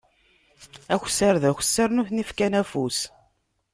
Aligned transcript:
Aksar 0.95 1.35
d 1.41 1.43
aksar, 1.49 1.89
nutni 1.91 2.23
fkan 2.29 2.57
afus. 2.61 2.99